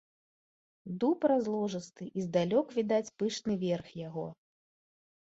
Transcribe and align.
Дуб 1.01 1.19
разложысты, 1.31 2.07
і 2.19 2.23
здалёк 2.27 2.73
відаць 2.77 3.13
пышны 3.19 3.53
верх 3.65 3.87
яго. 4.07 4.25